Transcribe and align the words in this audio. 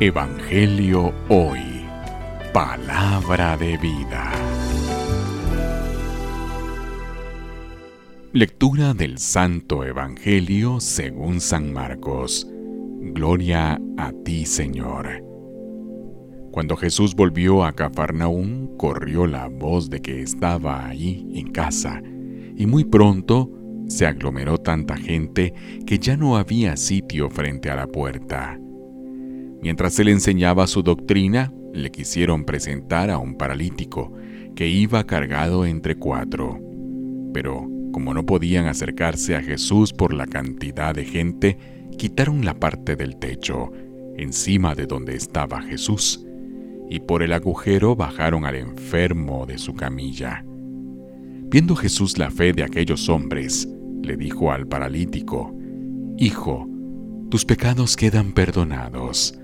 Evangelio 0.00 1.12
Hoy. 1.28 1.84
Palabra 2.52 3.56
de 3.56 3.76
vida. 3.76 4.32
Lectura 8.32 8.94
del 8.94 9.18
Santo 9.18 9.84
Evangelio 9.84 10.80
según 10.80 11.40
San 11.40 11.72
Marcos. 11.72 12.48
Gloria 13.00 13.80
a 13.96 14.12
ti, 14.24 14.44
Señor. 14.44 15.22
Cuando 16.50 16.76
Jesús 16.76 17.14
volvió 17.14 17.64
a 17.64 17.72
Cafarnaún, 17.72 18.76
corrió 18.76 19.26
la 19.26 19.46
voz 19.48 19.88
de 19.88 20.00
que 20.00 20.22
estaba 20.22 20.86
allí 20.86 21.28
en 21.34 21.52
casa, 21.52 22.02
y 22.56 22.66
muy 22.66 22.84
pronto 22.84 23.50
se 23.86 24.06
aglomeró 24.06 24.58
tanta 24.58 24.96
gente 24.96 25.54
que 25.86 25.98
ya 25.98 26.16
no 26.16 26.36
había 26.36 26.76
sitio 26.76 27.30
frente 27.30 27.70
a 27.70 27.76
la 27.76 27.86
puerta. 27.86 28.58
Mientras 29.62 29.96
él 30.00 30.08
enseñaba 30.08 30.66
su 30.66 30.82
doctrina, 30.82 31.52
le 31.72 31.90
quisieron 31.92 32.44
presentar 32.44 33.10
a 33.10 33.18
un 33.18 33.36
paralítico 33.36 34.12
que 34.56 34.68
iba 34.68 35.04
cargado 35.04 35.64
entre 35.64 35.94
cuatro. 35.94 36.58
Pero, 37.32 37.68
como 37.92 38.12
no 38.12 38.26
podían 38.26 38.66
acercarse 38.66 39.36
a 39.36 39.42
Jesús 39.42 39.92
por 39.92 40.12
la 40.12 40.26
cantidad 40.26 40.94
de 40.94 41.04
gente, 41.04 41.58
quitaron 41.96 42.44
la 42.44 42.54
parte 42.54 42.96
del 42.96 43.16
techo, 43.16 43.70
encima 44.16 44.74
de 44.74 44.86
donde 44.86 45.14
estaba 45.14 45.62
Jesús, 45.62 46.26
y 46.90 46.98
por 46.98 47.22
el 47.22 47.32
agujero 47.32 47.94
bajaron 47.94 48.44
al 48.44 48.56
enfermo 48.56 49.46
de 49.46 49.58
su 49.58 49.74
camilla. 49.74 50.44
Viendo 50.44 51.76
Jesús 51.76 52.18
la 52.18 52.30
fe 52.30 52.52
de 52.52 52.64
aquellos 52.64 53.08
hombres, 53.08 53.68
le 54.02 54.16
dijo 54.16 54.50
al 54.50 54.66
paralítico, 54.66 55.54
Hijo, 56.18 56.68
tus 57.30 57.44
pecados 57.44 57.96
quedan 57.96 58.32
perdonados. 58.32 59.38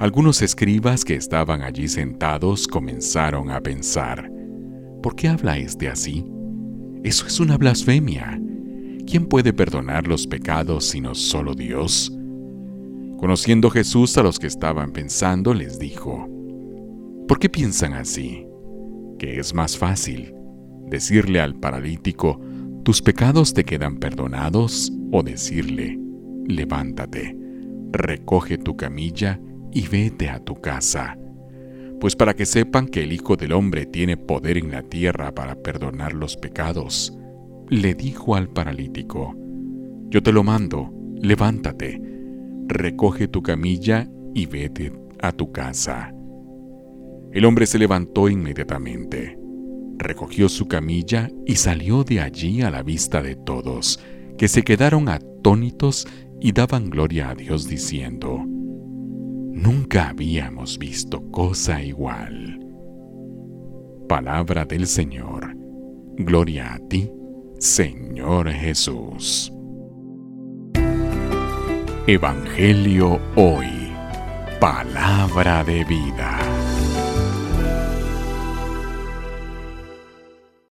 Algunos 0.00 0.40
escribas 0.40 1.04
que 1.04 1.14
estaban 1.14 1.60
allí 1.60 1.86
sentados 1.86 2.66
comenzaron 2.66 3.50
a 3.50 3.60
pensar, 3.60 4.32
¿por 5.02 5.14
qué 5.14 5.28
habla 5.28 5.58
este 5.58 5.88
así? 5.88 6.24
Eso 7.04 7.26
es 7.26 7.38
una 7.38 7.58
blasfemia. 7.58 8.40
¿Quién 9.06 9.26
puede 9.26 9.52
perdonar 9.52 10.08
los 10.08 10.26
pecados 10.26 10.86
sino 10.86 11.14
solo 11.14 11.54
Dios? 11.54 12.10
Conociendo 13.18 13.68
Jesús 13.68 14.16
a 14.16 14.22
los 14.22 14.38
que 14.38 14.46
estaban 14.46 14.90
pensando, 14.92 15.52
les 15.52 15.78
dijo, 15.78 16.26
¿por 17.28 17.38
qué 17.38 17.50
piensan 17.50 17.92
así? 17.92 18.46
Que 19.18 19.38
es 19.38 19.52
más 19.52 19.76
fácil 19.76 20.32
decirle 20.88 21.42
al 21.42 21.60
paralítico, 21.60 22.40
tus 22.84 23.02
pecados 23.02 23.52
te 23.52 23.64
quedan 23.64 23.98
perdonados, 23.98 24.90
o 25.12 25.22
decirle, 25.22 26.00
levántate, 26.46 27.36
recoge 27.92 28.56
tu 28.56 28.78
camilla 28.78 29.38
y 29.72 29.88
vete 29.88 30.28
a 30.28 30.40
tu 30.40 30.54
casa. 30.54 31.16
Pues 32.00 32.16
para 32.16 32.34
que 32.34 32.46
sepan 32.46 32.86
que 32.86 33.02
el 33.02 33.12
Hijo 33.12 33.36
del 33.36 33.52
Hombre 33.52 33.86
tiene 33.86 34.16
poder 34.16 34.56
en 34.56 34.70
la 34.70 34.82
tierra 34.82 35.34
para 35.34 35.54
perdonar 35.56 36.14
los 36.14 36.36
pecados, 36.36 37.16
le 37.68 37.94
dijo 37.94 38.34
al 38.34 38.48
paralítico, 38.48 39.34
Yo 40.08 40.22
te 40.22 40.32
lo 40.32 40.42
mando, 40.42 40.90
levántate, 41.20 42.00
recoge 42.66 43.28
tu 43.28 43.42
camilla 43.42 44.08
y 44.34 44.46
vete 44.46 44.92
a 45.20 45.32
tu 45.32 45.52
casa. 45.52 46.14
El 47.32 47.44
hombre 47.44 47.66
se 47.66 47.78
levantó 47.78 48.28
inmediatamente, 48.28 49.38
recogió 49.98 50.48
su 50.48 50.66
camilla 50.66 51.30
y 51.46 51.56
salió 51.56 52.02
de 52.02 52.20
allí 52.20 52.62
a 52.62 52.70
la 52.70 52.82
vista 52.82 53.22
de 53.22 53.36
todos, 53.36 54.00
que 54.36 54.48
se 54.48 54.62
quedaron 54.62 55.08
atónitos 55.08 56.08
y 56.40 56.52
daban 56.52 56.90
gloria 56.90 57.30
a 57.30 57.34
Dios 57.34 57.68
diciendo, 57.68 58.44
Nunca 59.52 60.10
habíamos 60.10 60.78
visto 60.78 61.20
cosa 61.30 61.82
igual. 61.82 62.58
Palabra 64.08 64.64
del 64.64 64.86
Señor. 64.86 65.56
Gloria 66.16 66.74
a 66.74 66.78
ti, 66.88 67.10
Señor 67.58 68.50
Jesús. 68.50 69.52
Evangelio 72.06 73.20
hoy. 73.36 73.92
Palabra 74.60 75.64
de 75.64 75.84
vida. 75.84 76.59